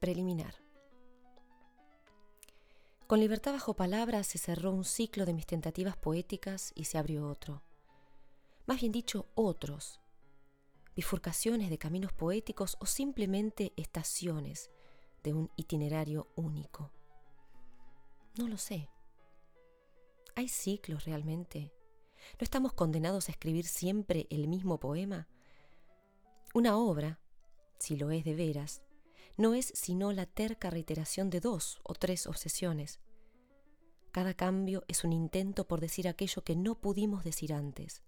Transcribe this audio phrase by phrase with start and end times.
[0.00, 0.54] Preliminar.
[3.06, 7.28] Con libertad bajo palabras se cerró un ciclo de mis tentativas poéticas y se abrió
[7.28, 7.62] otro.
[8.64, 10.00] Más bien dicho, otros.
[10.96, 14.70] Bifurcaciones de caminos poéticos o simplemente estaciones
[15.22, 16.90] de un itinerario único.
[18.38, 18.88] No lo sé.
[20.34, 21.74] ¿Hay ciclos realmente?
[22.38, 25.28] ¿No estamos condenados a escribir siempre el mismo poema?
[26.54, 27.20] Una obra,
[27.78, 28.82] si lo es de veras,
[29.36, 33.00] no es sino la terca reiteración de dos o tres obsesiones.
[34.12, 38.02] Cada cambio es un intento por decir aquello que no pudimos decir antes.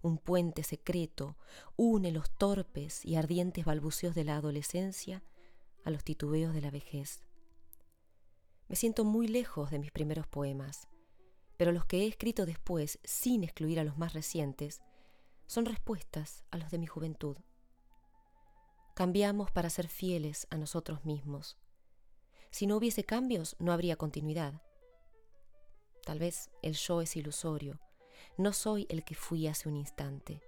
[0.00, 1.36] Un puente secreto
[1.76, 5.24] une los torpes y ardientes balbuceos de la adolescencia
[5.84, 7.24] a los titubeos de la vejez.
[8.68, 10.88] Me siento muy lejos de mis primeros poemas,
[11.56, 14.82] pero los que he escrito después, sin excluir a los más recientes,
[15.46, 17.36] son respuestas a los de mi juventud.
[18.98, 21.56] Cambiamos para ser fieles a nosotros mismos.
[22.50, 24.60] Si no hubiese cambios, no habría continuidad.
[26.04, 27.78] Tal vez el yo es ilusorio.
[28.36, 30.42] No soy el que fui hace un instante.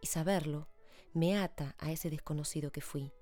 [0.00, 0.68] Y saberlo
[1.14, 3.12] me ata a ese desconocido que fui.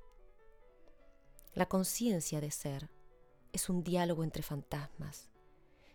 [1.54, 2.90] La conciencia de ser
[3.54, 5.30] es un diálogo entre fantasmas,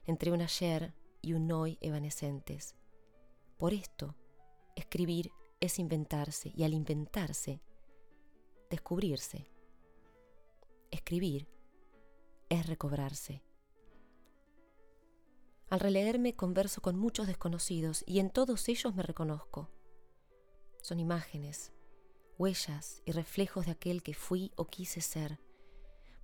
[0.06, 2.76] entre un ayer y un hoy evanescentes.
[3.56, 4.16] Por esto,
[4.76, 5.30] escribir
[5.60, 7.62] es inventarse y al inventarse
[8.74, 9.48] descubrirse.
[10.90, 11.48] Escribir
[12.50, 13.44] es recobrarse.
[15.70, 19.70] Al releerme converso con muchos desconocidos y en todos ellos me reconozco.
[20.82, 21.72] Son imágenes,
[22.40, 25.40] huellas y reflejos de aquel que fui o quise ser,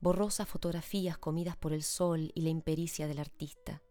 [0.02, 3.84] borrosas fotografías comidas por el sol y la impericia del artista.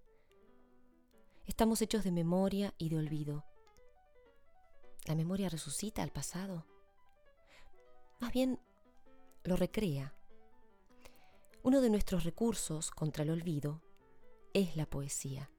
[1.46, 3.44] Estamos hechos de memoria y de olvido.
[5.06, 6.66] ¿La memoria resucita al pasado?
[8.20, 8.58] Más bien
[9.44, 10.14] lo recrea.
[11.62, 13.82] Uno de nuestros recursos contra el olvido
[14.54, 15.50] es la poesía.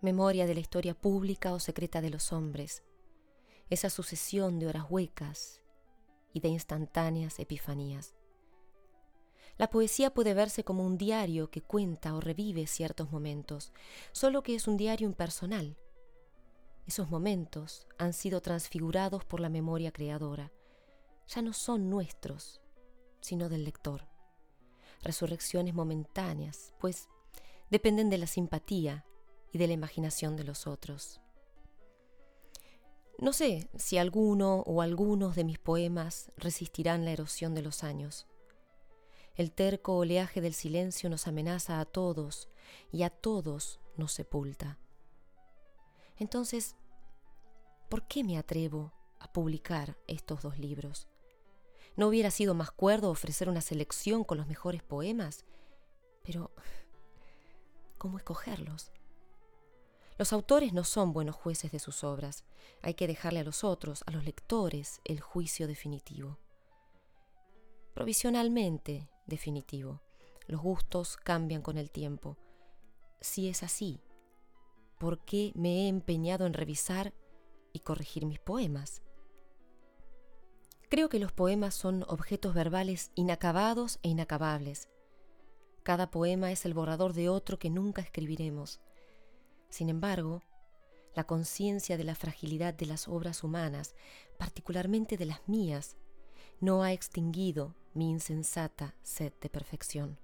[0.00, 2.82] Memoria de la historia pública o secreta de los hombres,
[3.70, 5.62] esa sucesión de horas huecas
[6.32, 8.14] y de instantáneas epifanías.
[9.58, 13.72] La poesía puede verse como un diario que cuenta o revive ciertos momentos,
[14.12, 15.78] solo que es un diario impersonal.
[16.86, 20.52] Esos momentos han sido transfigurados por la memoria creadora,
[21.28, 22.60] ya no son nuestros,
[23.20, 24.06] sino del lector.
[25.02, 27.08] Resurrecciones momentáneas, pues
[27.70, 29.04] dependen de la simpatía
[29.52, 31.20] y de la imaginación de los otros.
[33.18, 38.26] No sé si alguno o algunos de mis poemas resistirán la erosión de los años.
[39.34, 42.48] El terco oleaje del silencio nos amenaza a todos
[42.92, 44.78] y a todos nos sepulta.
[46.18, 46.76] Entonces,
[47.88, 51.08] ¿por qué me atrevo a publicar estos dos libros?
[51.96, 55.46] ¿No hubiera sido más cuerdo ofrecer una selección con los mejores poemas?
[56.22, 56.50] Pero,
[57.96, 58.92] ¿cómo escogerlos?
[60.18, 62.44] Los autores no son buenos jueces de sus obras.
[62.82, 66.38] Hay que dejarle a los otros, a los lectores, el juicio definitivo.
[67.94, 70.02] Provisionalmente definitivo.
[70.46, 72.36] Los gustos cambian con el tiempo.
[73.20, 74.00] Si es así,
[74.98, 77.14] ¿por qué me he empeñado en revisar
[77.72, 79.02] y corregir mis poemas?
[80.88, 84.88] Creo que los poemas son objetos verbales inacabados e inacabables.
[85.82, 88.80] Cada poema es el borrador de otro que nunca escribiremos.
[89.68, 90.42] Sin embargo,
[91.16, 93.96] la conciencia de la fragilidad de las obras humanas,
[94.38, 95.96] particularmente de las mías,
[96.60, 100.20] no ha extinguido mi insensata sed de perfección.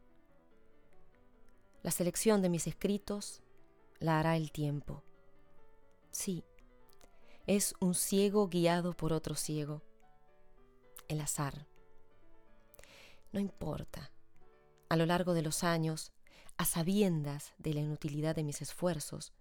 [1.83, 3.43] La selección de mis escritos
[3.99, 5.03] la hará el tiempo.
[6.13, 6.45] Sí,
[7.49, 9.83] es un ciego guiado por otro ciego
[11.13, 11.67] el azar.
[13.33, 14.13] No importa.
[14.89, 16.13] A lo largo de los años,
[16.57, 19.33] a sabiendas de la inutilidad de mis esfuerzos,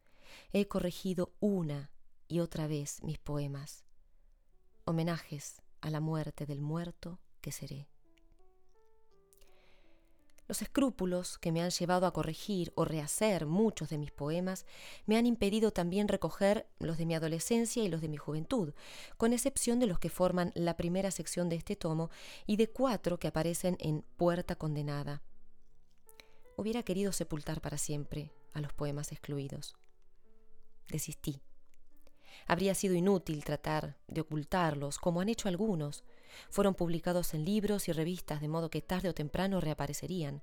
[0.54, 1.92] he corregido una
[2.28, 3.84] y otra vez mis poemas,
[4.86, 7.91] homenajes a la muerte del muerto que seré.
[10.52, 14.66] Los escrúpulos que me han llevado a corregir o rehacer muchos de mis poemas
[15.06, 18.74] me han impedido también recoger los de mi adolescencia y los de mi juventud,
[19.16, 22.10] con excepción de los que forman la primera sección de este tomo
[22.48, 25.22] y de cuatro que aparecen en Puerta Condenada.
[26.58, 29.78] Hubiera querido sepultar para siempre a los poemas excluidos.
[30.90, 31.42] Desistí.
[32.46, 36.04] Habría sido inútil tratar de ocultarlos, como han hecho algunos.
[36.50, 40.42] Fueron publicados en libros y revistas, de modo que tarde o temprano reaparecerían.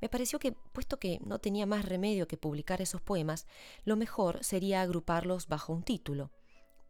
[0.00, 3.46] Me pareció que, puesto que no tenía más remedio que publicar esos poemas,
[3.84, 6.30] lo mejor sería agruparlos bajo un título.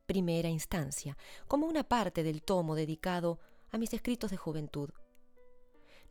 [0.06, 3.40] Primera instancia, como una parte del tomo dedicado
[3.70, 4.90] a mis escritos de juventud.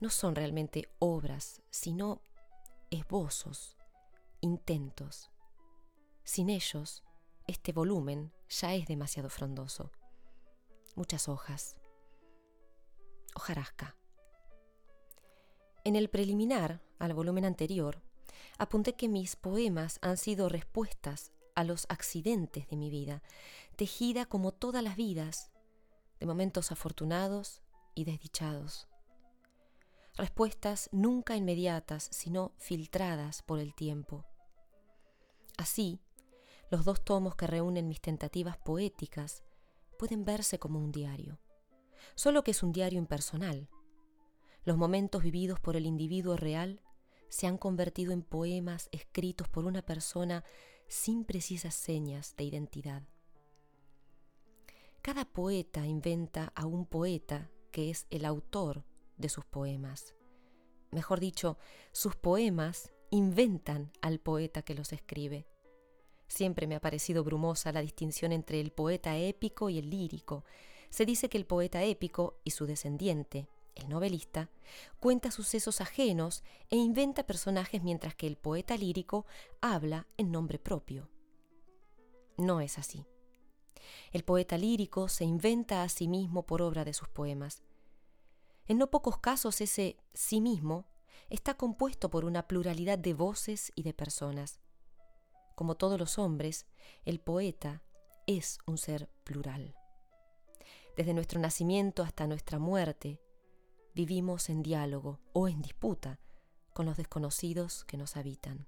[0.02, 2.22] no son realmente obras, sino
[2.92, 3.78] esbozos,
[4.42, 5.32] intentos.
[6.24, 7.04] Sin ellos,
[7.48, 9.92] este volumen ya es demasiado frondoso.
[10.96, 11.78] Muchas hojas.
[13.36, 13.96] Hojarasca.
[15.84, 18.02] En el preliminar al volumen anterior,
[18.58, 23.22] apunté que mis poemas han sido respuestas a los accidentes de mi vida,
[23.76, 25.52] tejida como todas las vidas,
[26.20, 27.62] de momentos afortunados
[27.94, 28.88] y desdichados.
[30.16, 34.26] Respuestas nunca inmediatas, sino filtradas por el tiempo.
[35.58, 36.00] Así,
[36.72, 39.44] los dos tomos que reúnen mis tentativas poéticas
[40.00, 41.38] pueden verse como un diario,
[42.14, 43.70] solo que es un diario impersonal.
[44.64, 46.82] Los momentos vividos por el individuo real
[47.30, 50.44] se han convertido en poemas escritos por una persona
[50.88, 53.04] sin precisas señas de identidad.
[55.02, 58.86] Cada poeta inventa a un poeta que es el autor
[59.18, 60.16] de sus poemas.
[60.92, 61.58] Mejor dicho,
[61.92, 65.46] sus poemas inventan al poeta que los escribe.
[66.28, 70.44] Siempre me ha parecido brumosa la distinción entre el poeta épico y el lírico.
[70.96, 74.50] Se dice que el poeta épico y su descendiente, el novelista,
[75.02, 79.26] cuenta sucesos ajenos e inventa personajes mientras que el poeta lírico
[79.60, 81.10] habla en nombre propio.
[82.38, 83.06] No es así.
[84.14, 87.62] El poeta lírico se inventa a sí mismo por obra de sus poemas.
[88.66, 90.86] En no pocos casos ese sí mismo
[91.30, 94.62] está compuesto por una pluralidad de voces y de personas.
[95.56, 96.66] Como todos los hombres,
[97.04, 97.84] el poeta
[98.28, 99.76] es un ser plural.
[100.96, 103.20] Desde nuestro nacimiento hasta nuestra muerte,
[103.94, 106.20] vivimos en diálogo o en disputa
[106.74, 108.68] con los desconocidos que nos habitan.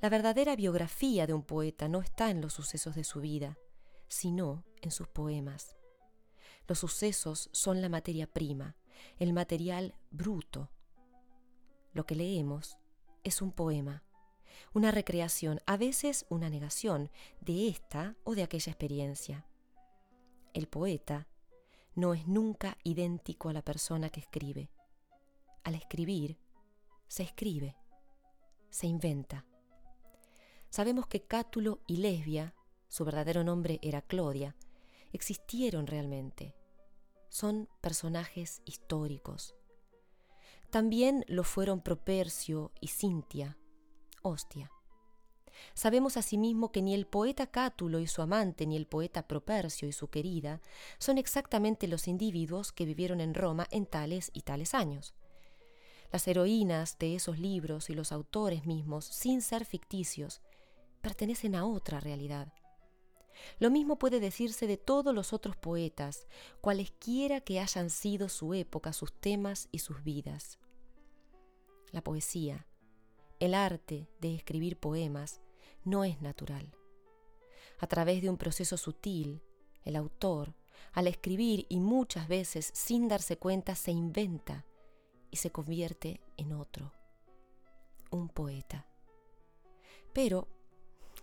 [0.00, 3.58] La verdadera biografía de un poeta no está en los sucesos de su vida,
[4.08, 5.76] sino en sus poemas.
[6.68, 8.76] Los sucesos son la materia prima,
[9.18, 10.70] el material bruto.
[11.92, 12.78] Lo que leemos
[13.24, 14.04] es un poema,
[14.74, 17.10] una recreación, a veces una negación
[17.40, 19.46] de esta o de aquella experiencia.
[20.54, 21.26] El poeta
[21.94, 24.70] no es nunca idéntico a la persona que escribe.
[25.64, 26.38] Al escribir,
[27.08, 27.76] se escribe,
[28.70, 29.44] se inventa.
[30.68, 32.54] Sabemos que Cátulo y Lesbia,
[32.88, 34.56] su verdadero nombre era Clodia,
[35.12, 36.54] existieron realmente.
[37.28, 39.54] Son personajes históricos.
[40.70, 43.58] También lo fueron Propercio y Cintia,
[44.22, 44.70] Hostia.
[45.74, 49.92] Sabemos asimismo que ni el poeta Cátulo y su amante, ni el poeta Propercio y
[49.92, 50.60] su querida,
[50.98, 55.14] son exactamente los individuos que vivieron en Roma en tales y tales años.
[56.10, 60.42] Las heroínas de esos libros y los autores mismos, sin ser ficticios,
[61.00, 62.52] pertenecen a otra realidad.
[63.58, 66.26] Lo mismo puede decirse de todos los otros poetas,
[66.60, 70.58] cualesquiera que hayan sido su época, sus temas y sus vidas.
[71.90, 72.66] La poesía,
[73.40, 75.41] el arte de escribir poemas
[75.84, 76.74] no es natural.
[77.78, 79.42] A través de un proceso sutil,
[79.84, 80.54] el autor,
[80.92, 84.64] al escribir y muchas veces sin darse cuenta, se inventa
[85.30, 86.92] y se convierte en otro,
[88.10, 88.86] un poeta.
[90.12, 90.46] Pero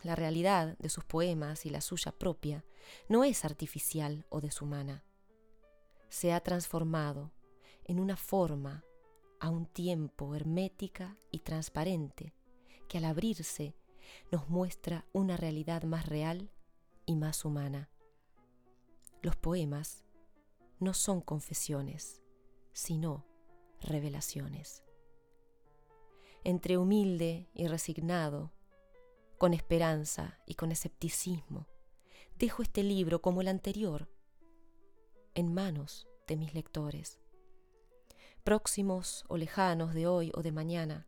[0.03, 2.65] la realidad de sus poemas y la suya propia
[3.07, 5.03] no es artificial o deshumana.
[6.09, 7.31] Se ha transformado
[7.85, 8.83] en una forma
[9.39, 12.33] a un tiempo hermética y transparente
[12.87, 13.75] que al abrirse
[14.31, 16.49] nos muestra una realidad más real
[17.05, 17.89] y más humana.
[19.21, 20.03] Los poemas
[20.79, 22.21] no son confesiones,
[22.73, 23.25] sino
[23.81, 24.83] revelaciones.
[26.43, 28.51] Entre humilde y resignado,
[29.37, 31.67] con esperanza y con escepticismo,
[32.37, 34.09] dejo este libro como el anterior
[35.35, 37.19] en manos de mis lectores
[38.49, 41.05] próximos o lejanos de hoy o de mañana,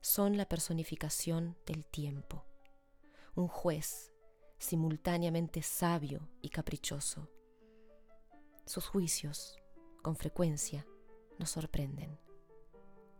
[0.00, 2.44] son la personificación del tiempo,
[3.34, 4.12] un juez
[4.58, 7.28] simultáneamente sabio y caprichoso.
[8.66, 9.58] Sus juicios,
[10.02, 10.86] con frecuencia,
[11.38, 12.18] nos sorprenden.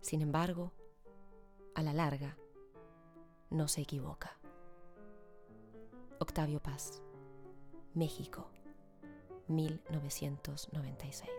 [0.00, 0.72] Sin embargo,
[1.74, 2.38] a la larga,
[3.50, 4.38] no se equivoca.
[6.18, 7.02] Octavio Paz,
[7.94, 8.50] México,
[9.48, 11.30] 1996.